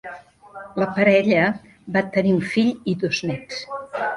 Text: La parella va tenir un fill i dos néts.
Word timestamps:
La 0.83 0.87
parella 0.95 1.43
va 1.99 2.03
tenir 2.17 2.33
un 2.39 2.43
fill 2.55 2.73
i 2.95 2.99
dos 3.05 3.21
néts. 3.33 3.63